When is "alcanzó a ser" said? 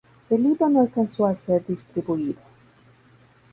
0.81-1.63